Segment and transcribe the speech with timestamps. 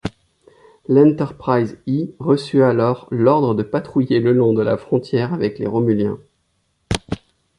[0.87, 6.17] L'Enterprise-E reçut alors l'ordre de patrouiller le long de la frontière avec les Romuliens.